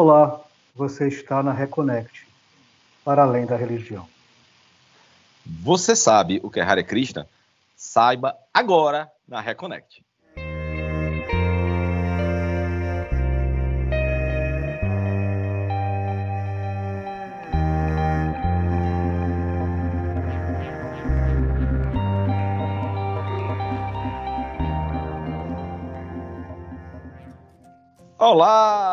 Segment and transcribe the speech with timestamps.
[0.00, 0.40] Olá,
[0.76, 2.24] você está na Reconnect,
[3.04, 4.08] para além da religião.
[5.44, 7.26] Você sabe o que é Hare Krishna?
[7.74, 10.04] Saiba agora na Reconnect.
[28.16, 28.87] Olá!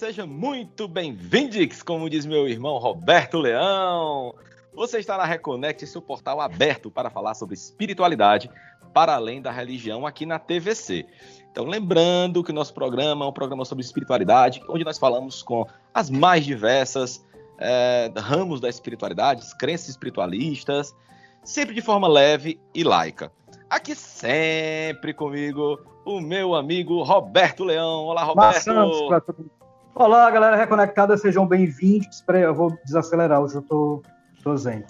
[0.00, 4.34] Seja muito bem-vindos, como diz meu irmão Roberto Leão.
[4.72, 8.50] Você está na Reconnect, seu portal aberto para falar sobre espiritualidade
[8.94, 11.04] para além da religião aqui na TVC.
[11.52, 15.66] Então, lembrando que o nosso programa é um programa sobre espiritualidade, onde nós falamos com
[15.92, 17.22] as mais diversas
[17.58, 20.96] é, ramos da espiritualidade, crenças espiritualistas,
[21.44, 23.30] sempre de forma leve e laica.
[23.68, 28.06] Aqui sempre comigo, o meu amigo Roberto Leão.
[28.06, 29.59] Olá, Roberto.
[29.94, 32.16] Olá, galera reconectada, sejam bem-vindos.
[32.16, 34.02] Espera eu vou desacelerar, hoje eu tô,
[34.42, 34.84] tô zen.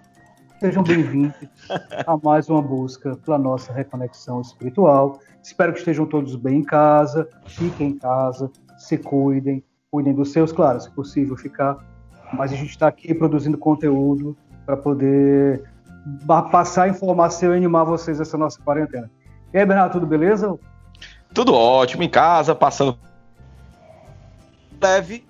[0.60, 1.34] Sejam bem-vindos
[2.06, 5.18] a mais uma busca pela nossa reconexão espiritual.
[5.42, 10.52] Espero que estejam todos bem em casa, fiquem em casa, se cuidem, cuidem dos seus,
[10.52, 11.78] claro, se possível ficar.
[12.34, 15.64] Mas a gente está aqui produzindo conteúdo para poder
[16.52, 19.10] passar informação e animar vocês nessa nossa quarentena.
[19.52, 20.56] E aí, Bernardo, tudo beleza?
[21.32, 22.98] Tudo ótimo, em casa, passando
[24.80, 25.26] leve,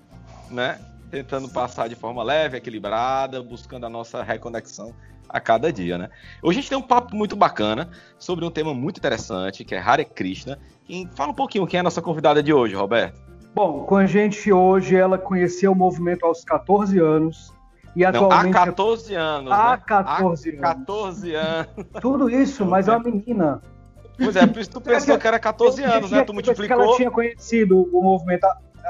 [0.49, 0.79] né?
[1.09, 4.93] Tentando passar de forma leve, equilibrada, buscando a nossa reconexão
[5.27, 6.09] a cada dia, né?
[6.41, 9.79] Hoje a gente tem um papo muito bacana sobre um tema muito interessante, que é
[9.79, 10.57] Hare Krishna.
[10.89, 13.21] E fala um pouquinho quem é a nossa convidada de hoje, Roberto.
[13.53, 17.53] Bom, com a gente hoje, ela conheceu o movimento aos 14 anos,
[17.95, 18.53] e atualmente...
[18.53, 19.51] Não, há 14 anos.
[19.51, 20.57] Há 14 né?
[20.57, 21.67] há 14 anos.
[22.01, 23.61] Tudo isso, mas é uma menina.
[24.17, 26.23] Pois é, por isso tu pensou que era 14 anos, né?
[26.23, 26.77] Tu multiplicou.
[26.77, 28.45] Que ela tinha conhecido o movimento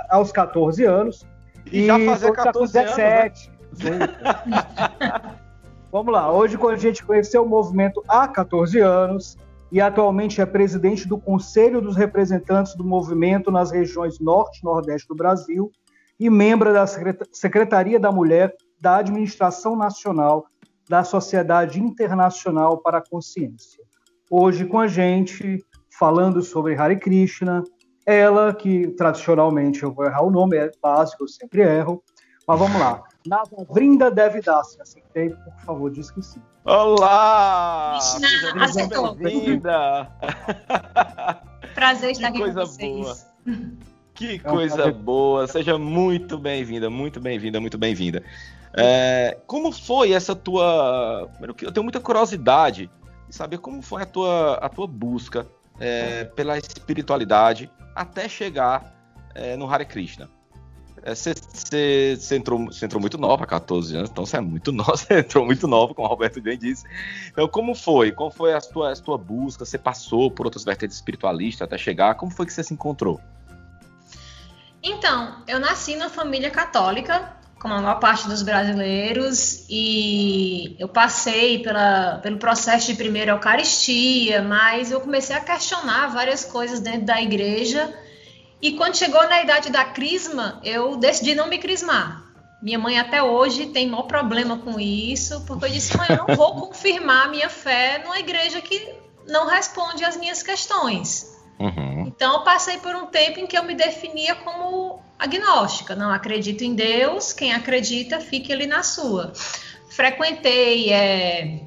[0.09, 1.25] aos 14 anos.
[1.71, 3.49] E, e já fazia 14 tá 17.
[3.49, 3.83] Anos.
[3.83, 5.41] Né?
[5.91, 9.37] Vamos lá, hoje a gente conheceu o movimento há 14 anos
[9.69, 15.07] e atualmente é presidente do Conselho dos Representantes do Movimento nas regiões Norte e Nordeste
[15.09, 15.69] do Brasil
[16.17, 20.45] e membro da Secretaria da Mulher da Administração Nacional
[20.87, 23.83] da Sociedade Internacional para a Consciência.
[24.29, 25.63] Hoje com a gente,
[25.97, 27.63] falando sobre Hare Krishna,
[28.13, 32.03] ela que tradicionalmente eu vou errar o nome, é básico, eu sempre erro,
[32.47, 33.03] mas vamos lá.
[33.25, 36.41] Navavrinda Devidasya, aceitei, por favor, diz que sim.
[36.65, 37.97] Olá!
[38.59, 39.15] Aceitou.
[39.15, 40.07] Bem-vinda!
[41.73, 43.25] Prazer estar aqui com vocês.
[43.45, 43.71] Boa.
[44.13, 45.47] Que coisa boa!
[45.47, 48.23] Seja muito bem-vinda, muito bem-vinda, muito bem-vinda.
[48.73, 51.29] É, como foi essa tua.
[51.61, 52.89] Eu tenho muita curiosidade
[53.27, 55.47] de saber como foi a tua, a tua busca
[55.79, 58.93] é, pela espiritualidade até chegar
[59.33, 60.29] é, no Hare Krishna.
[61.03, 61.31] Você
[61.73, 65.67] é, entrou, entrou muito nova, 14 anos, então você é muito nova, você entrou muito
[65.67, 66.85] nova, como o Roberto bem disse.
[67.31, 68.11] Então, como foi?
[68.11, 69.65] Como foi a tua, a tua busca?
[69.65, 72.15] Você passou por outras vertentes espiritualistas até chegar?
[72.15, 73.19] Como foi que você se encontrou?
[74.83, 81.59] Então, eu nasci na família católica, como a maior parte dos brasileiros, e eu passei
[81.59, 87.21] pela, pelo processo de primeira Eucaristia, mas eu comecei a questionar várias coisas dentro da
[87.21, 87.93] igreja.
[88.59, 92.23] E quando chegou na idade da crisma, eu decidi não me crismar.
[92.63, 96.35] Minha mãe até hoje tem maior problema com isso, porque eu disse, mãe, eu não
[96.35, 98.95] vou confirmar minha fé numa igreja que
[99.27, 101.31] não responde às minhas questões.
[101.59, 102.05] Uhum.
[102.07, 105.95] Então, eu passei por um tempo em que eu me definia como agnóstica.
[105.95, 109.31] Não acredito em Deus, quem acredita, fique ali na sua.
[109.89, 111.61] Frequentei é,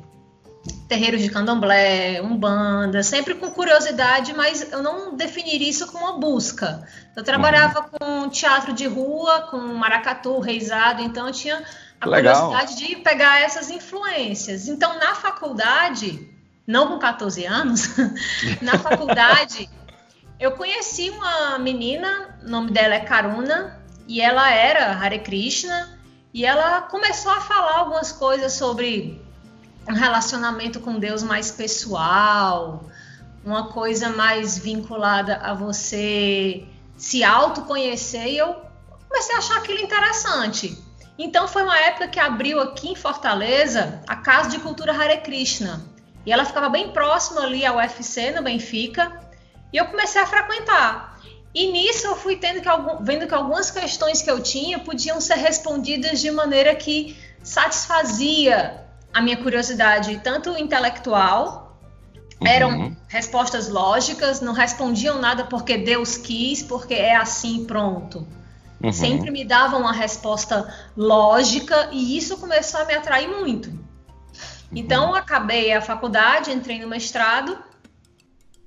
[0.88, 6.86] terreiros de candomblé, umbanda, sempre com curiosidade, mas eu não definiria isso como uma busca.
[7.16, 8.24] Eu trabalhava uhum.
[8.24, 11.62] com teatro de rua, com maracatu, reizado, então eu tinha
[12.00, 12.48] a Legal.
[12.48, 14.66] curiosidade de pegar essas influências.
[14.66, 16.28] Então, na faculdade,
[16.66, 17.88] não com 14 anos,
[18.60, 19.70] na faculdade
[20.44, 25.98] eu conheci uma menina, o nome dela é Karuna, e ela era Hare Krishna,
[26.34, 29.24] e ela começou a falar algumas coisas sobre
[29.88, 32.84] um relacionamento com Deus mais pessoal,
[33.42, 38.54] uma coisa mais vinculada a você se autoconhecer, e eu
[39.08, 40.76] comecei a achar aquilo interessante.
[41.18, 45.82] Então foi uma época que abriu aqui em Fortaleza a Casa de Cultura Hare Krishna.
[46.26, 49.23] E ela ficava bem próxima ali ao UFC, no Benfica.
[49.74, 51.18] E eu comecei a frequentar.
[51.52, 52.68] E nisso eu fui tendo que
[53.02, 59.20] vendo que algumas questões que eu tinha podiam ser respondidas de maneira que satisfazia a
[59.20, 61.76] minha curiosidade, tanto intelectual,
[62.40, 62.46] uhum.
[62.46, 68.24] eram respostas lógicas, não respondiam nada porque Deus quis, porque é assim, pronto.
[68.80, 68.92] Uhum.
[68.92, 73.70] Sempre me davam uma resposta lógica e isso começou a me atrair muito.
[73.70, 73.78] Uhum.
[74.72, 77.58] Então, acabei a faculdade, entrei no mestrado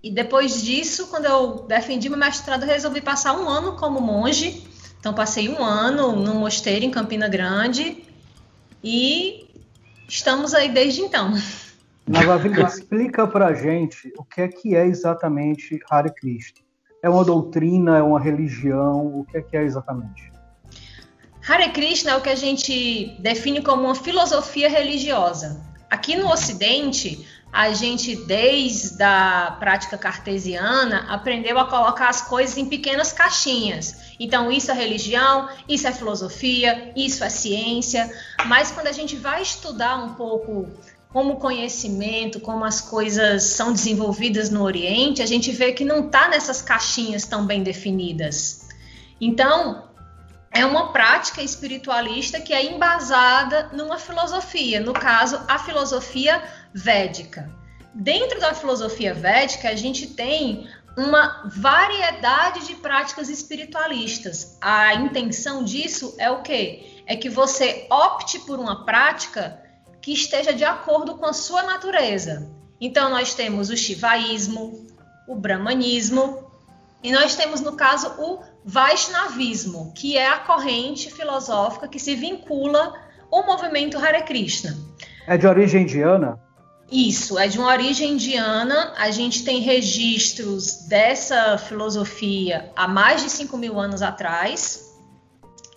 [0.08, 4.66] e depois disso, quando eu defendi meu mestrado, resolvi passar um ano como monge.
[4.98, 8.06] Então, passei um ano no mosteiro em Campina Grande
[8.82, 9.46] e
[10.08, 11.34] estamos aí desde então.
[12.08, 16.62] Navavilha, explica pra gente o que é que é exatamente Hare Krishna.
[17.04, 20.32] É uma doutrina, é uma religião, o que é que é exatamente?
[21.46, 25.62] Hare Krishna é o que a gente define como uma filosofia religiosa.
[25.90, 32.66] Aqui no Ocidente, a gente, desde a prática cartesiana, aprendeu a colocar as coisas em
[32.66, 34.16] pequenas caixinhas.
[34.20, 38.12] Então, isso é religião, isso é filosofia, isso é ciência.
[38.46, 40.68] Mas quando a gente vai estudar um pouco
[41.10, 46.06] como o conhecimento, como as coisas são desenvolvidas no Oriente, a gente vê que não
[46.06, 48.68] está nessas caixinhas tão bem definidas.
[49.20, 49.87] Então,
[50.58, 56.44] é uma prática espiritualista que é embasada numa filosofia, no caso, a filosofia
[56.74, 57.48] védica.
[57.94, 60.68] Dentro da filosofia védica, a gente tem
[60.98, 64.58] uma variedade de práticas espiritualistas.
[64.60, 67.04] A intenção disso é o quê?
[67.06, 69.62] É que você opte por uma prática
[70.02, 72.50] que esteja de acordo com a sua natureza.
[72.82, 74.88] Então, nós temos o shivaísmo,
[75.28, 76.48] o brahmanismo,
[77.04, 82.94] e nós temos, no caso, o Vaishnavismo, que é a corrente filosófica que se vincula
[83.32, 84.76] ao movimento Hare Krishna.
[85.26, 86.40] É de origem indiana?
[86.92, 88.94] Isso, é de uma origem indiana.
[88.98, 94.88] A gente tem registros dessa filosofia há mais de 5 mil anos atrás.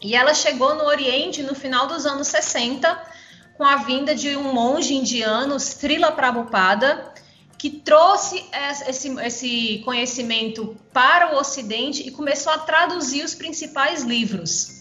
[0.00, 3.10] E ela chegou no Oriente no final dos anos 60
[3.56, 7.12] com a vinda de um monge indiano, Srila Prabhupada,
[7.60, 8.42] que trouxe
[8.88, 14.80] esse, esse conhecimento para o Ocidente e começou a traduzir os principais livros.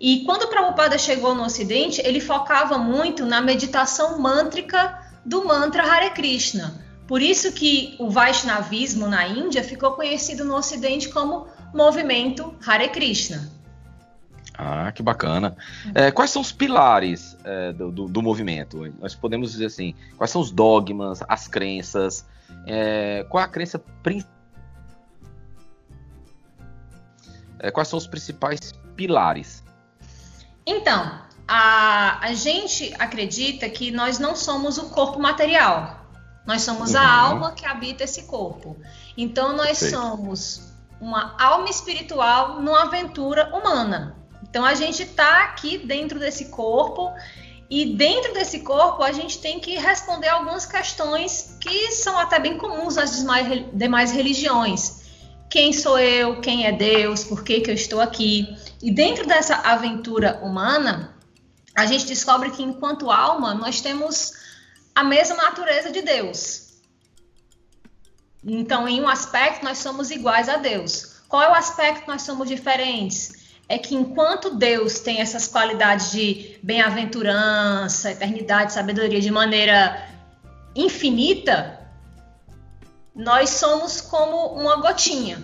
[0.00, 6.12] E quando Prabhupada chegou no Ocidente, ele focava muito na meditação mântrica do mantra Hare
[6.12, 6.82] Krishna.
[7.06, 13.52] Por isso que o Vaishnavismo na Índia ficou conhecido no Ocidente como movimento Hare Krishna.
[14.66, 15.54] Ah, que bacana.
[15.94, 18.90] É, quais são os pilares é, do, do, do, movimento?
[18.98, 22.26] Nós podemos dizer assim, quais são os dogmas, as crenças,
[22.66, 24.32] é, qual a crença principal?
[27.58, 29.62] É, quais são os principais pilares?
[30.66, 36.06] Então, a, a gente acredita que nós não somos o corpo material.
[36.46, 37.00] Nós somos uhum.
[37.00, 38.78] a alma que habita esse corpo.
[39.16, 39.96] Então, nós Perfeito.
[39.98, 44.23] somos uma alma espiritual numa aventura humana.
[44.54, 47.12] Então a gente está aqui dentro desse corpo
[47.68, 52.56] e dentro desse corpo a gente tem que responder algumas questões que são até bem
[52.56, 53.26] comuns nas
[53.72, 55.02] demais religiões.
[55.50, 56.40] Quem sou eu?
[56.40, 57.24] Quem é Deus?
[57.24, 58.56] Por que, que eu estou aqui?
[58.80, 61.16] E dentro dessa aventura humana,
[61.74, 64.34] a gente descobre que enquanto alma nós temos
[64.94, 66.74] a mesma natureza de Deus.
[68.44, 71.22] Então, em um aspecto, nós somos iguais a Deus.
[71.28, 73.42] Qual é o aspecto que nós somos diferentes?
[73.68, 80.06] É que enquanto Deus tem essas qualidades de bem-aventurança, eternidade, sabedoria de maneira
[80.74, 81.80] infinita,
[83.14, 85.42] nós somos como uma gotinha.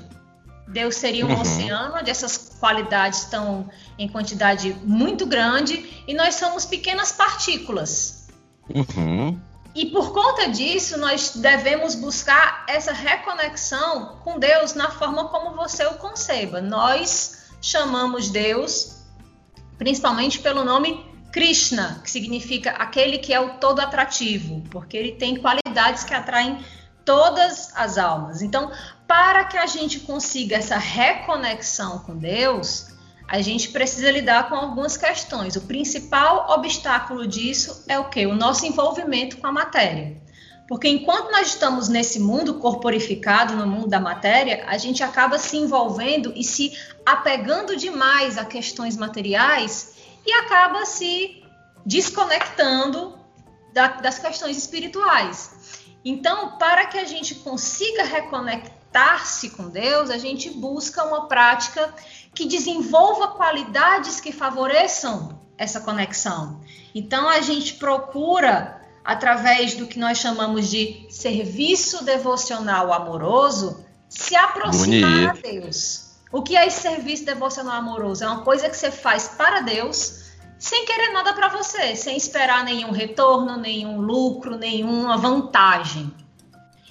[0.68, 1.40] Deus seria um uhum.
[1.40, 3.68] oceano onde essas qualidades estão
[3.98, 8.28] em quantidade muito grande e nós somos pequenas partículas.
[8.68, 9.40] Uhum.
[9.74, 15.84] E por conta disso, nós devemos buscar essa reconexão com Deus na forma como você
[15.86, 16.60] o conceba.
[16.60, 19.02] Nós chamamos Deus,
[19.78, 25.36] principalmente pelo nome Krishna, que significa aquele que é o todo atrativo, porque ele tem
[25.36, 26.58] qualidades que atraem
[27.04, 28.42] todas as almas.
[28.42, 28.70] Então,
[29.06, 32.88] para que a gente consiga essa reconexão com Deus,
[33.28, 35.54] a gente precisa lidar com algumas questões.
[35.54, 38.26] O principal obstáculo disso é o que?
[38.26, 40.20] O nosso envolvimento com a matéria.
[40.70, 45.56] Porque enquanto nós estamos nesse mundo corporificado, no mundo da matéria, a gente acaba se
[45.56, 51.42] envolvendo e se apegando demais a questões materiais e acaba se
[51.84, 53.18] desconectando
[53.74, 55.82] da, das questões espirituais.
[56.04, 61.92] Então, para que a gente consiga reconectar-se com Deus, a gente busca uma prática
[62.32, 66.60] que desenvolva qualidades que favoreçam essa conexão.
[66.94, 75.32] Então, a gente procura através do que nós chamamos de serviço devocional amoroso, se aproximar
[75.32, 75.46] Bonito.
[75.46, 76.10] a Deus.
[76.32, 78.24] O que é esse serviço devocional amoroso?
[78.24, 82.64] É uma coisa que você faz para Deus, sem querer nada para você, sem esperar
[82.64, 86.12] nenhum retorno, nenhum lucro, nenhuma vantagem.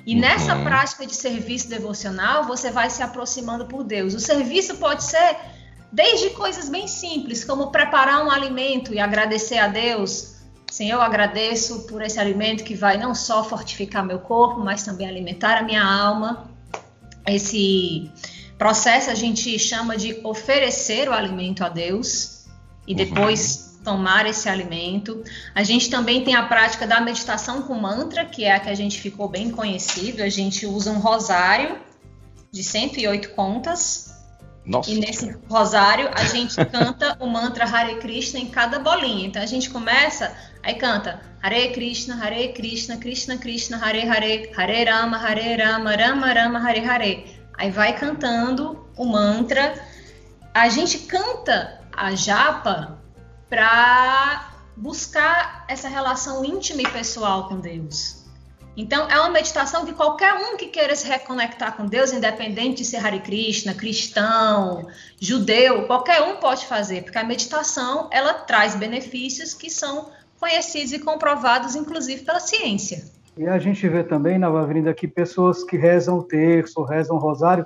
[0.05, 0.21] E uhum.
[0.21, 4.13] nessa prática de serviço devocional, você vai se aproximando por Deus.
[4.13, 5.37] O serviço pode ser
[5.91, 10.35] Desde coisas bem simples, como preparar um alimento e agradecer a Deus.
[10.71, 15.07] Senhor, eu agradeço por esse alimento que vai não só fortificar meu corpo, mas também
[15.07, 16.49] alimentar a minha alma.
[17.27, 18.09] Esse
[18.57, 22.45] processo a gente chama de oferecer o alimento a Deus
[22.87, 23.83] e depois uhum.
[23.83, 25.23] tomar esse alimento.
[25.55, 28.75] A gente também tem a prática da meditação com mantra, que é a que a
[28.75, 30.21] gente ficou bem conhecido.
[30.21, 31.79] A gente usa um rosário
[32.51, 34.08] de 108 contas
[34.69, 34.91] nossa.
[34.91, 39.25] E nesse rosário a gente canta o mantra Hare Krishna em cada bolinha.
[39.25, 44.83] Então a gente começa, aí canta Hare Krishna, Hare Krishna, Krishna Krishna, Hare Hare, Hare
[44.85, 47.39] Rama, Hare Rama, Rama Rama, Hare Hare.
[47.57, 49.73] Aí vai cantando o mantra.
[50.53, 52.99] A gente canta a japa
[53.49, 58.18] para buscar essa relação íntima e pessoal com Deus.
[58.81, 62.85] Então, é uma meditação que qualquer um que queira se reconectar com Deus, independente de
[62.85, 64.87] ser Hare Krishna, cristão,
[65.19, 70.99] judeu, qualquer um pode fazer, porque a meditação, ela traz benefícios que são conhecidos e
[70.99, 73.03] comprovados, inclusive, pela ciência.
[73.37, 77.19] E a gente vê também, na Avenida, que pessoas que rezam o terço, rezam o
[77.19, 77.65] rosário,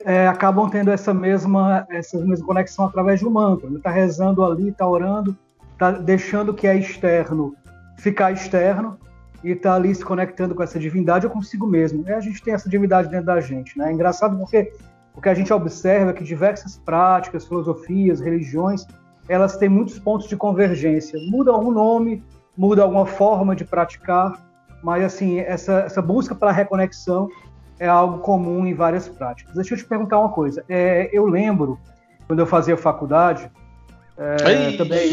[0.00, 3.68] é, acabam tendo essa mesma, essa mesma conexão através um mantra.
[3.68, 5.36] Está rezando ali, está orando,
[5.74, 7.54] está deixando que é externo
[7.98, 8.98] ficar externo,
[9.46, 12.02] e está ali se conectando com essa divindade ou consigo mesmo.
[12.04, 13.90] E a gente tem essa divindade dentro da gente, né?
[13.90, 14.72] É engraçado porque
[15.14, 18.84] o que a gente observa é que diversas práticas, filosofias, religiões,
[19.28, 21.16] elas têm muitos pontos de convergência.
[21.30, 22.24] Muda algum nome,
[22.56, 24.32] muda alguma forma de praticar,
[24.82, 27.28] mas assim, essa, essa busca pela reconexão
[27.78, 29.54] é algo comum em várias práticas.
[29.54, 30.64] Deixa eu te perguntar uma coisa.
[30.68, 31.78] É, eu lembro,
[32.26, 33.48] quando eu fazia faculdade,
[34.18, 35.12] é, também...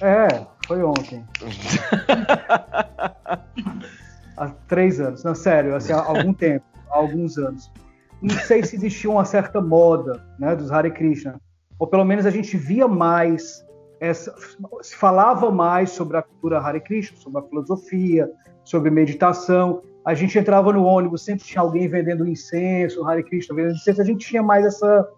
[0.00, 1.24] É, foi ontem.
[4.36, 5.24] há três anos.
[5.24, 7.72] Não, sério, assim, há algum tempo, há alguns anos.
[8.20, 11.40] Não sei se existia uma certa moda né, dos Hare Krishna.
[11.78, 13.64] Ou pelo menos a gente via mais,
[13.98, 14.34] essa,
[14.82, 18.30] se falava mais sobre a cultura Hare Krishna, sobre a filosofia,
[18.62, 19.80] sobre meditação.
[20.04, 24.02] A gente entrava no ônibus, sempre tinha alguém vendendo incenso, Hare Krishna vendendo incenso.
[24.02, 25.08] A gente tinha mais essa,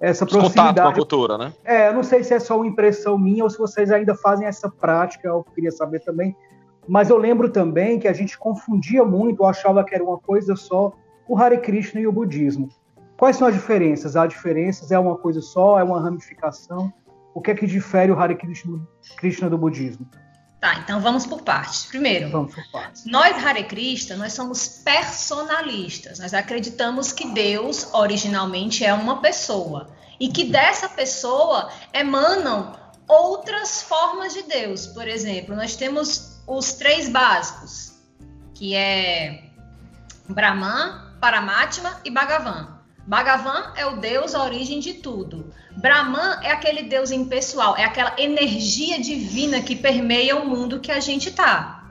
[0.00, 0.68] essa proximidade.
[0.68, 1.52] Contato com a cultura, né?
[1.64, 4.46] É, eu não sei se é só uma impressão minha ou se vocês ainda fazem
[4.46, 6.36] essa prática, eu queria saber também.
[6.86, 10.92] Mas eu lembro também que a gente confundia muito, achava que era uma coisa só,
[11.28, 12.68] o Hare Krishna e o budismo.
[13.18, 14.16] Quais são as diferenças?
[14.16, 14.90] Há diferenças?
[14.90, 15.78] É uma coisa só?
[15.78, 16.92] É uma ramificação?
[17.34, 18.80] O que é que difere o Hare Krishna,
[19.16, 20.06] Krishna do budismo?
[20.60, 21.86] Tá, então vamos por partes.
[21.86, 23.04] Primeiro, vamos por partes.
[23.06, 26.18] nós Hare Krishna, nós somos personalistas.
[26.18, 29.88] Nós acreditamos que Deus originalmente é uma pessoa
[30.18, 34.86] e que dessa pessoa emanam outras formas de Deus.
[34.88, 37.92] Por exemplo, nós temos os três básicos,
[38.54, 39.44] que é
[40.28, 42.77] Brahman, Paramatma e Bhagavan.
[43.08, 45.50] Bhagavan é o Deus, a origem de tudo.
[45.78, 51.00] Brahman é aquele Deus impessoal, é aquela energia divina que permeia o mundo que a
[51.00, 51.90] gente está.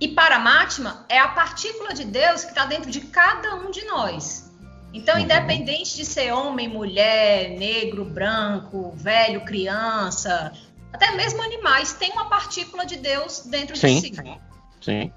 [0.00, 4.50] E Paramatma é a partícula de Deus que está dentro de cada um de nós.
[4.92, 5.20] Então, uhum.
[5.20, 10.52] independente de ser homem, mulher, negro, branco, velho, criança,
[10.92, 14.00] até mesmo animais, tem uma partícula de Deus dentro Sim.
[14.00, 14.40] de si.
[14.82, 15.12] Sim.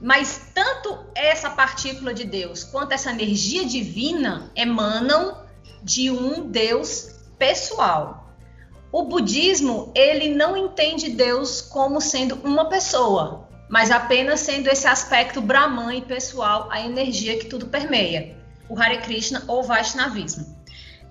[0.00, 5.42] Mas tanto essa partícula de Deus quanto essa energia divina emanam
[5.82, 7.08] de um Deus
[7.38, 8.34] pessoal.
[8.92, 15.40] O budismo, ele não entende Deus como sendo uma pessoa, mas apenas sendo esse aspecto
[15.40, 18.36] brahman e pessoal, a energia que tudo permeia.
[18.68, 20.56] O Hare Krishna ou Vaishnavismo.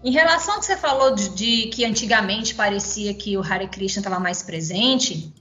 [0.03, 4.01] Em relação ao que você falou de, de que antigamente parecia que o Hare Krishna
[4.01, 5.33] estava mais presente,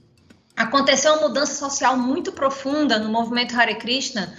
[0.55, 4.33] aconteceu uma mudança social muito profunda no movimento Hare Krishna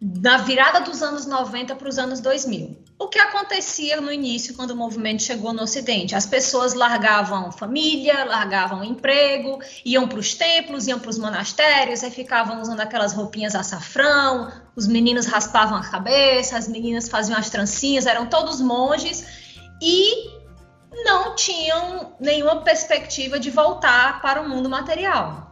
[0.00, 2.84] na virada dos anos 90 para os anos 2000.
[2.98, 6.14] O que acontecia no início, quando o movimento chegou no Ocidente?
[6.14, 12.10] As pessoas largavam família, largavam emprego, iam para os templos, iam para os monastérios, aí
[12.10, 18.06] ficavam usando aquelas roupinhas açafrão, os meninos raspavam a cabeça, as meninas faziam as trancinhas,
[18.06, 19.26] eram todos monges
[19.82, 20.30] e
[21.04, 25.49] não tinham nenhuma perspectiva de voltar para o mundo material.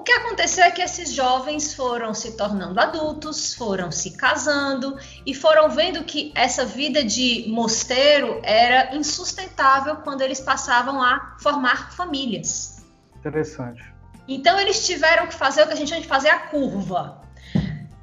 [0.00, 5.34] O que aconteceu é que esses jovens foram se tornando adultos, foram se casando e
[5.34, 12.82] foram vendo que essa vida de mosteiro era insustentável quando eles passavam a formar famílias.
[13.14, 13.84] Interessante.
[14.26, 17.20] Então eles tiveram que fazer o que a gente chama de fazer a curva.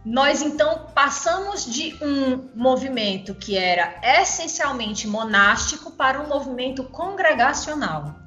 [0.05, 8.26] Nós então passamos de um movimento que era essencialmente monástico para um movimento congregacional.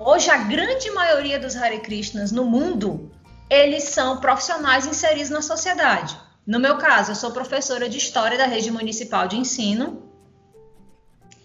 [0.00, 3.10] Hoje, a grande maioria dos Hare Krishnas no mundo,
[3.50, 6.16] eles são profissionais inseridos na sociedade.
[6.46, 10.08] No meu caso, eu sou professora de História da Rede Municipal de Ensino.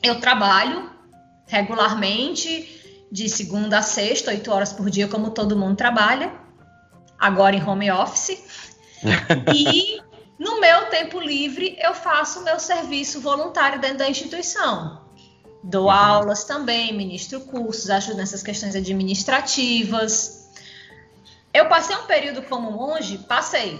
[0.03, 0.91] Eu trabalho
[1.47, 6.31] regularmente, de segunda a sexta, oito horas por dia, como todo mundo trabalha,
[7.19, 8.43] agora em home office.
[9.53, 9.99] e
[10.37, 15.02] no meu tempo livre, eu faço o meu serviço voluntário dentro da instituição.
[15.63, 15.91] Dou uhum.
[15.91, 20.49] aulas também, ministro cursos, ajudo nessas questões administrativas.
[21.53, 23.79] Eu passei um período como monge, passei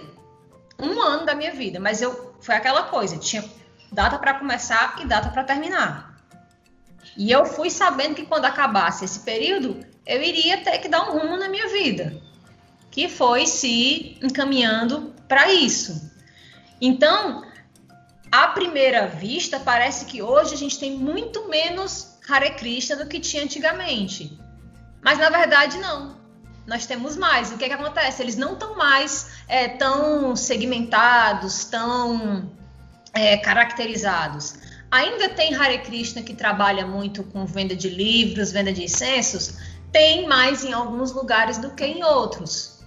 [0.79, 3.43] um ano da minha vida, mas eu foi aquela coisa, tinha
[3.91, 6.13] data para começar e data para terminar.
[7.17, 11.19] E eu fui sabendo que quando acabasse esse período, eu iria ter que dar um
[11.19, 12.21] rumo na minha vida,
[12.89, 16.11] que foi se encaminhando para isso.
[16.81, 17.43] Então,
[18.33, 23.19] à primeira vista, parece que hoje a gente tem muito menos Hare Krishna do que
[23.19, 24.39] tinha antigamente.
[25.03, 26.17] Mas na verdade, não.
[26.65, 27.51] Nós temos mais.
[27.51, 28.23] O que, é que acontece?
[28.23, 32.51] Eles não estão mais é, tão segmentados, tão
[33.13, 34.55] é, caracterizados.
[34.89, 39.59] Ainda tem Hare Krishna que trabalha muito com venda de livros, venda de incensos,
[39.91, 42.79] tem mais em alguns lugares do que em outros.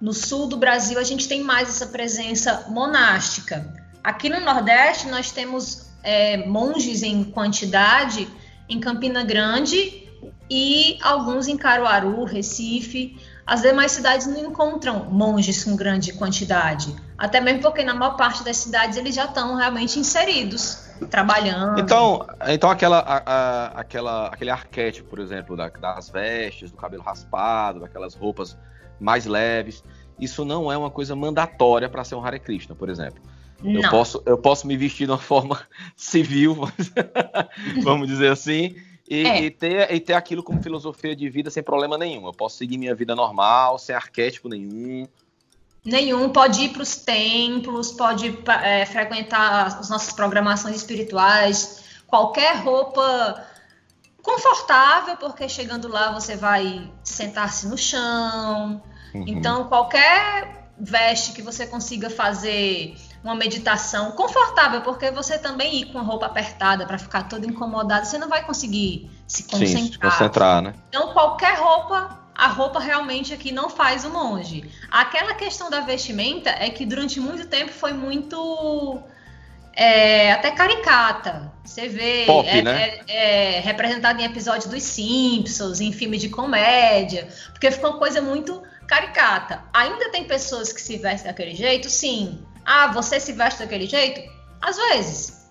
[0.00, 3.83] No sul do Brasil, a gente tem mais essa presença monástica.
[4.04, 8.28] Aqui no Nordeste, nós temos é, monges em quantidade
[8.68, 10.06] em Campina Grande
[10.50, 13.18] e alguns em Caruaru, Recife.
[13.46, 18.44] As demais cidades não encontram monges com grande quantidade, até mesmo porque na maior parte
[18.44, 21.80] das cidades eles já estão realmente inseridos, trabalhando.
[21.80, 27.02] Então, então aquela, a, a, aquela, aquele arquétipo, por exemplo, da, das vestes, do cabelo
[27.02, 28.56] raspado, daquelas roupas
[29.00, 29.82] mais leves,
[30.18, 33.22] isso não é uma coisa mandatória para ser um Hare Krishna, por exemplo.
[33.64, 35.60] Eu posso, eu posso me vestir de uma forma
[35.96, 36.68] civil,
[37.82, 38.76] vamos dizer assim,
[39.08, 39.42] e, é.
[39.42, 42.26] e, ter, e ter aquilo como filosofia de vida sem problema nenhum.
[42.26, 45.08] Eu posso seguir minha vida normal, sem arquétipo nenhum.
[45.84, 53.46] Nenhum, pode ir para os templos, pode é, frequentar as nossas programações espirituais, qualquer roupa
[54.22, 58.82] confortável, porque chegando lá você vai sentar-se no chão.
[59.14, 59.24] Uhum.
[59.26, 65.98] Então, qualquer veste que você consiga fazer uma meditação confortável, porque você também ir com
[65.98, 69.82] a roupa apertada para ficar todo incomodado, você não vai conseguir se concentrar.
[69.82, 70.74] Sim, se concentrar, né?
[70.90, 74.70] Então, qualquer roupa, a roupa realmente aqui não faz o monge.
[74.90, 79.02] Aquela questão da vestimenta é que durante muito tempo foi muito
[79.74, 81.50] é, até caricata.
[81.64, 82.98] Você vê Pop, é, né?
[83.08, 88.20] é, é, representado em episódios dos Simpsons, em filme de comédia, porque ficou uma coisa
[88.20, 89.62] muito caricata.
[89.72, 92.44] Ainda tem pessoas que se vestem daquele jeito, sim.
[92.64, 94.20] Ah, você se veste daquele jeito?
[94.60, 95.50] Às vezes.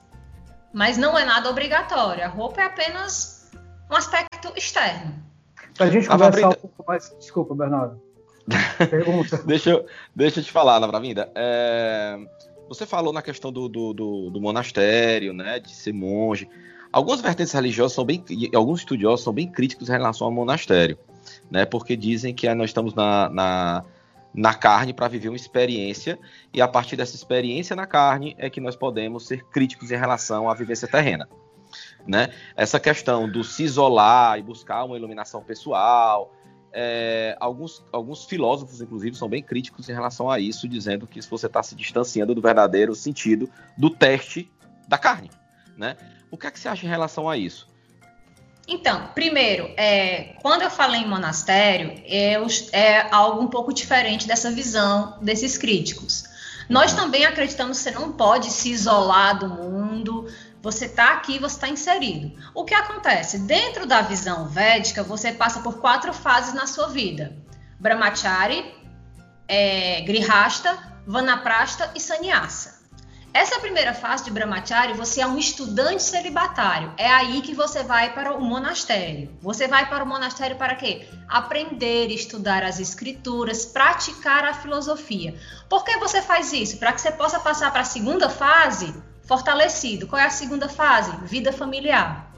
[0.73, 2.23] Mas não é nada obrigatório.
[2.23, 3.52] A roupa é apenas
[3.91, 5.13] um aspecto externo.
[5.78, 7.15] Para a gente conversar um pouco mais.
[7.19, 8.02] Desculpa, Bernardo.
[8.89, 9.38] Pergunta.
[9.45, 11.32] deixa, eu, deixa eu te falar, Navravinda.
[11.36, 12.17] É,
[12.67, 15.60] você falou na questão do, do, do, do, monastério, né?
[15.60, 16.49] De ser monge.
[16.91, 18.23] Algumas vertentes religiosas são bem.
[18.54, 20.97] Alguns estudiosos são bem críticos em relação ao monastério,
[21.49, 21.65] né?
[21.65, 23.86] Porque dizem que nós estamos na, na
[24.33, 26.17] na carne para viver uma experiência
[26.53, 30.49] e a partir dessa experiência na carne é que nós podemos ser críticos em relação
[30.49, 31.29] à vivência terrena.
[32.05, 32.33] Né?
[32.55, 36.33] Essa questão do se isolar e buscar uma iluminação pessoal,
[36.71, 41.29] é, alguns, alguns filósofos, inclusive, são bem críticos em relação a isso, dizendo que se
[41.29, 44.51] você está se distanciando do verdadeiro sentido do teste
[44.87, 45.29] da carne.
[45.77, 45.95] Né?
[46.31, 47.72] O que é que você acha em relação a isso?
[48.67, 54.49] Então, primeiro, é, quando eu falei em monastério, eu, é algo um pouco diferente dessa
[54.49, 56.23] visão desses críticos.
[56.69, 56.99] Nós uhum.
[56.99, 60.28] também acreditamos que você não pode se isolar do mundo,
[60.62, 62.32] você está aqui, você está inserido.
[62.54, 63.39] O que acontece?
[63.39, 67.36] Dentro da visão védica, você passa por quatro fases na sua vida:
[67.82, 68.73] Brahmachari,
[69.45, 72.82] é, Grihasta, Vanaprasta e Sannyasa.
[73.33, 76.93] Essa primeira fase de Brahmachari, você é um estudante celibatário.
[76.95, 79.35] É aí que você vai para o monastério.
[79.41, 81.07] Você vai para o monastério para quê?
[81.27, 85.33] Aprender, estudar as escrituras, praticar a filosofia.
[85.67, 86.77] Por que você faz isso?
[86.77, 88.93] Para que você possa passar para a segunda fase
[89.23, 90.05] fortalecido.
[90.05, 91.11] Qual é a segunda fase?
[91.25, 92.31] Vida familiar.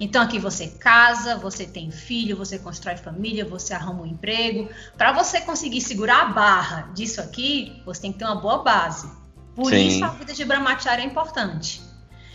[0.00, 4.70] Então aqui você casa, você tem filho, você constrói família, você arruma um emprego.
[4.96, 9.27] Para você conseguir segurar a barra disso aqui, você tem que ter uma boa base.
[9.58, 9.88] Por Sim.
[9.88, 11.82] isso a vida de Brahmacharya é importante.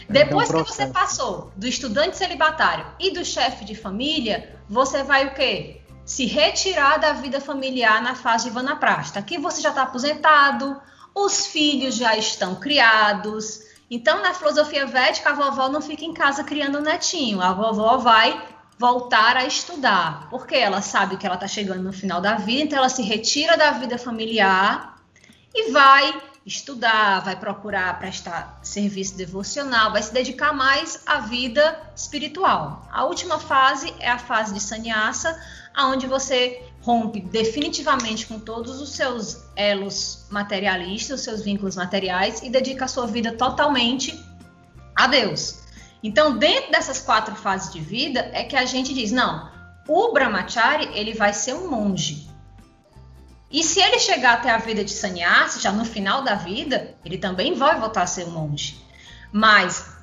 [0.10, 5.28] É Depois que você passou do estudante celibatário e do chefe de família, você vai
[5.28, 5.80] o quê?
[6.04, 9.20] Se retirar da vida familiar na fase de vanaprasta.
[9.20, 10.78] Aqui você já está aposentado,
[11.16, 13.62] os filhos já estão criados.
[13.90, 17.40] Então, na filosofia védica, a vovó não fica em casa criando um netinho.
[17.40, 22.20] A vovó vai voltar a estudar, porque ela sabe que ela está chegando no final
[22.20, 24.98] da vida, então ela se retira da vida familiar
[25.56, 32.88] e vai estudar, vai procurar prestar serviço devocional, vai se dedicar mais à vida espiritual.
[32.92, 35.40] A última fase é a fase de sannyasa,
[35.74, 42.50] aonde você rompe definitivamente com todos os seus elos materialistas, os seus vínculos materiais e
[42.50, 44.22] dedica a sua vida totalmente
[44.96, 45.64] a Deus.
[46.04, 49.50] Então, dentro dessas quatro fases de vida, é que a gente diz, não,
[49.88, 52.33] o brahmachari, ele vai ser um monge.
[53.54, 57.20] E se ele chegar até a vida de sannyasi, já no final da vida, ele
[57.20, 58.84] também vai voltar a ser um monge.
[59.32, 59.96] Mas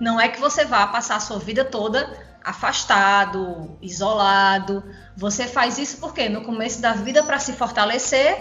[0.00, 2.10] não é que você vá passar a sua vida toda
[2.42, 4.82] afastado, isolado.
[5.16, 8.36] Você faz isso porque no começo da vida para se fortalecer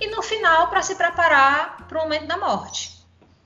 [0.00, 2.98] e no final para se preparar para o momento da morte.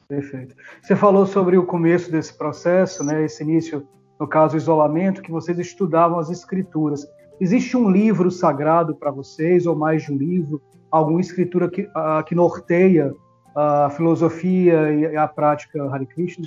[0.08, 0.54] Perfeito.
[0.82, 3.88] Você falou sobre o começo desse processo, né, esse início,
[4.18, 7.06] no caso, isolamento, que vocês estudavam as escrituras.
[7.40, 12.22] Existe um livro sagrado para vocês, ou mais de um livro, alguma escritura que, uh,
[12.26, 13.14] que norteia
[13.54, 16.46] a filosofia e a prática Hare Krishna?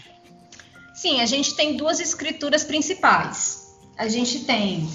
[0.93, 3.77] Sim, a gente tem duas escrituras principais.
[3.97, 4.87] A gente tem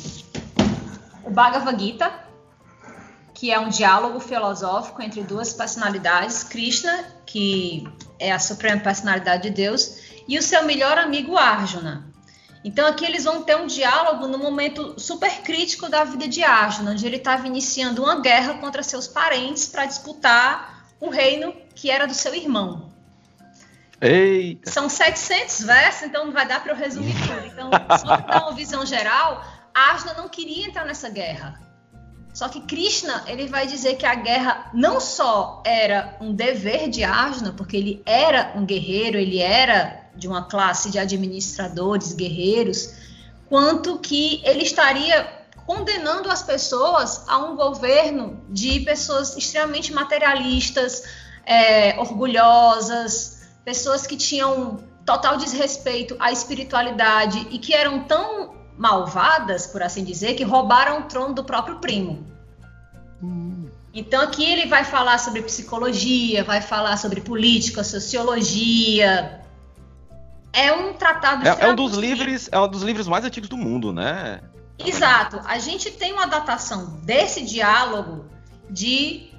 [1.24, 2.10] o Bhagavad Gita,
[3.34, 7.86] que é um diálogo filosófico entre duas personalidades, Krishna, que
[8.18, 12.09] é a suprema personalidade de Deus, e o seu melhor amigo Arjuna.
[12.62, 16.92] Então aqui eles vão ter um diálogo no momento super crítico da vida de Arjuna,
[16.92, 22.06] onde ele estava iniciando uma guerra contra seus parentes para disputar o reino que era
[22.06, 22.90] do seu irmão.
[24.00, 24.70] Eita.
[24.70, 27.46] São 700 versos, então não vai dar para eu resumir tudo.
[27.46, 29.44] Então, só para dar uma visão geral,
[29.74, 31.60] Arjuna não queria entrar nessa guerra.
[32.32, 37.02] Só que Krishna, ele vai dizer que a guerra não só era um dever de
[37.02, 42.94] Arjuna, porque ele era um guerreiro, ele era de uma classe de administradores, guerreiros,
[43.48, 51.04] quanto que ele estaria condenando as pessoas a um governo de pessoas extremamente materialistas,
[51.46, 59.82] é, orgulhosas, pessoas que tinham total desrespeito à espiritualidade e que eram tão malvadas, por
[59.82, 62.26] assim dizer, que roubaram o trono do próprio primo.
[63.22, 63.68] Hum.
[63.92, 69.39] Então aqui ele vai falar sobre psicologia, vai falar sobre política, sociologia.
[70.52, 71.46] É um tratado.
[71.46, 74.40] É, é um dos livros, é um dos livros mais antigos do mundo, né?
[74.78, 75.40] Exato.
[75.44, 78.24] A gente tem uma datação desse diálogo
[78.68, 79.30] de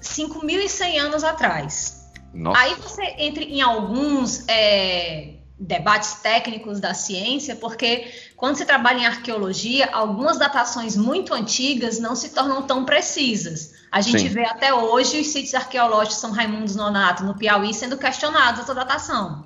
[0.00, 2.10] 5.100 anos atrás.
[2.32, 2.60] Nossa.
[2.60, 9.06] Aí você entra em alguns é, debates técnicos da ciência, porque quando se trabalha em
[9.06, 13.72] arqueologia, algumas datações muito antigas não se tornam tão precisas.
[13.90, 14.28] A gente Sim.
[14.28, 19.44] vê até hoje os sítios arqueológicos São Raimundo Nonato, no Piauí, sendo questionados essa datação.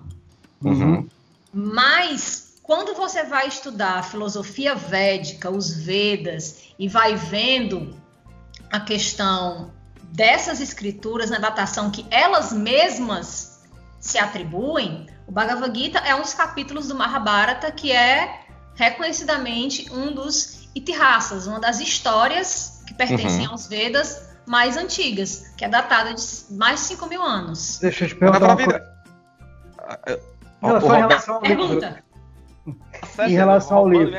[0.62, 0.95] Uhum.
[1.58, 7.96] Mas quando você vai estudar a filosofia védica, os Vedas, e vai vendo
[8.70, 13.64] a questão dessas escrituras na datação que elas mesmas
[13.98, 18.40] se atribuem, o Bhagavad Gita é um dos capítulos do Mahabharata que é
[18.74, 23.52] reconhecidamente um dos itihasas, uma das histórias que pertencem uhum.
[23.52, 27.78] aos Vedas mais antigas, que é datada de mais de 5 mil anos.
[27.78, 30.35] Deixa eu te perguntar uma coisa.
[30.62, 32.04] Não, só em relação ao Pergunta.
[33.26, 34.12] em relação ao livro.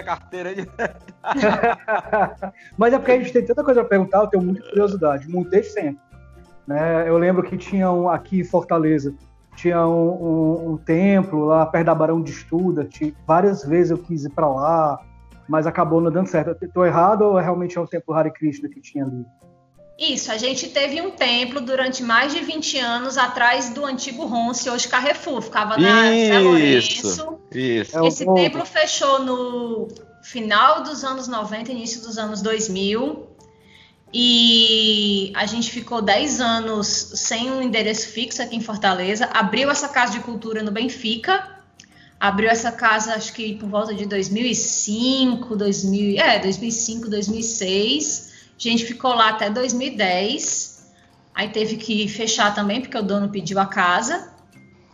[2.77, 5.49] Mas é porque a gente tem tanta coisa para perguntar, eu tenho muita curiosidade, muito
[5.49, 6.01] desde sempre.
[6.65, 7.07] Né?
[7.07, 9.13] Eu lembro que tinham aqui em Fortaleza
[9.57, 12.87] tinha um, um, um, templo lá perto da Barão de Estuda,
[13.25, 14.99] várias vezes eu quis ir para lá,
[15.49, 16.63] mas acabou não dando certo.
[16.63, 19.25] Estou errado ou realmente é um templo Hare Krishna que tinha ali?
[19.97, 24.69] Isso, a gente teve um templo durante mais de 20 anos atrás do antigo Ronce,
[24.69, 27.39] hoje Carrefour, ficava na Zé Lourenço.
[27.51, 28.05] Isso.
[28.05, 29.87] Esse é templo fechou no
[30.21, 33.27] final dos anos 90, início dos anos 2000.
[34.13, 39.25] E a gente ficou 10 anos sem um endereço fixo aqui em Fortaleza.
[39.33, 41.57] Abriu essa casa de cultura no Benfica.
[42.19, 48.26] Abriu essa casa, acho que por volta de 2005, 2000, é, 2005, 2006.
[48.57, 50.91] A gente ficou lá até 2010.
[51.33, 54.31] Aí teve que fechar também, porque o dono pediu a casa.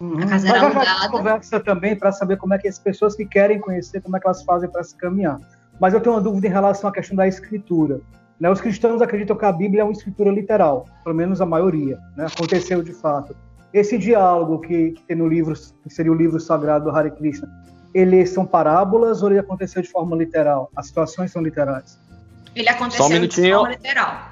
[0.01, 0.21] Uhum.
[0.21, 1.09] A casa era Mas alugada.
[1.09, 4.27] conversa também para saber como é que as pessoas que querem conhecer, como é que
[4.27, 5.39] elas fazem para se caminhar.
[5.79, 8.01] Mas eu tenho uma dúvida em relação à questão da escritura.
[8.39, 8.49] Né?
[8.49, 12.25] Os cristãos acreditam que a Bíblia é uma escritura literal, pelo menos a maioria, né?
[12.25, 13.33] aconteceu de fato.
[13.73, 17.49] Esse diálogo que, que, tem no livro, que seria o livro sagrado do Hare Krishna,
[17.93, 20.69] ele são parábolas ou ele aconteceu de forma literal?
[20.75, 21.97] As situações são literais?
[22.55, 24.29] Ele aconteceu um de forma literal.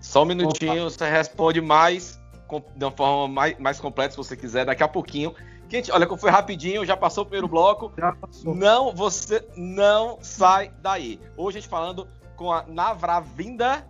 [0.00, 0.90] Só um minutinho, Opa.
[0.90, 2.20] você responde mais
[2.76, 5.34] de uma forma mais, mais completa, se você quiser, daqui a pouquinho.
[5.68, 7.92] Gente, olha que foi rapidinho, já passou o primeiro bloco.
[7.98, 8.54] Já passou.
[8.54, 11.20] Não, você não sai daí.
[11.36, 13.84] Hoje a gente falando com a Navravinda.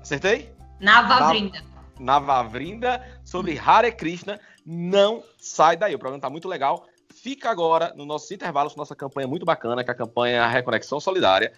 [0.00, 0.54] Acertei?
[0.78, 1.62] Navavrinda.
[1.98, 4.38] Navavrinda sobre Hare Krishna.
[4.66, 6.86] Não sai daí, o programa está muito legal.
[7.22, 11.52] Fica agora no nosso intervalo, nossa campanha muito bacana, que é a campanha Reconexão Solidária,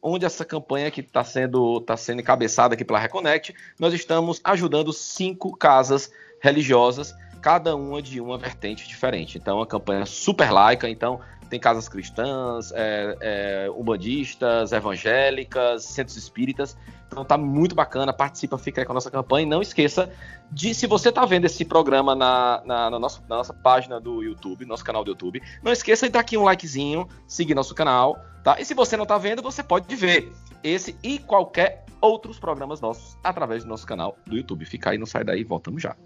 [0.00, 4.94] onde essa campanha que está sendo, tá sendo encabeçada aqui pela Reconnect, nós estamos ajudando
[4.94, 9.36] cinco casas religiosas, cada uma de uma vertente diferente.
[9.36, 16.16] Então, é uma campanha super laica, então tem casas cristãs, é, é, umbandistas, evangélicas, centros
[16.16, 16.76] espíritas.
[17.08, 19.44] Então tá muito bacana, participa, fica aí com a nossa campanha.
[19.44, 20.08] E não esqueça
[20.50, 24.22] de, se você tá vendo esse programa na, na, na, nossa, na nossa página do
[24.22, 28.16] YouTube, nosso canal do YouTube, não esqueça de dar aqui um likezinho, seguir nosso canal,
[28.44, 28.60] tá?
[28.60, 30.32] E se você não tá vendo, você pode ver
[30.62, 34.64] esse e qualquer outros programas nossos através do nosso canal do YouTube.
[34.64, 35.96] Fica aí, não sai daí, voltamos já.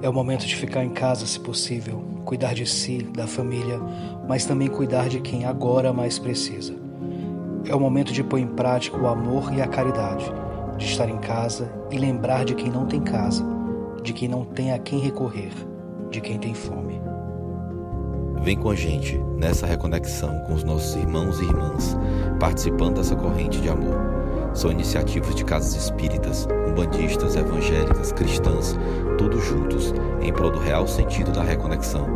[0.00, 3.80] É o momento de ficar em casa, se possível, cuidar de si, da família,
[4.28, 6.74] mas também cuidar de quem agora mais precisa.
[7.66, 10.24] É o momento de pôr em prática o amor e a caridade,
[10.76, 13.44] de estar em casa e lembrar de quem não tem casa,
[14.02, 15.52] de quem não tem a quem recorrer,
[16.10, 17.00] de quem tem fome.
[18.40, 21.96] Vem com a gente nessa reconexão com os nossos irmãos e irmãs,
[22.38, 24.17] participando dessa corrente de amor.
[24.58, 28.76] São iniciativas de casas espíritas, umbandistas, evangélicas, cristãs,
[29.16, 32.08] todos juntos em prol do real sentido da reconexão,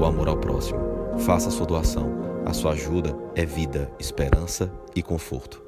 [0.00, 0.80] o amor ao próximo.
[1.18, 2.10] Faça sua doação.
[2.46, 5.61] A sua ajuda é vida, esperança e conforto.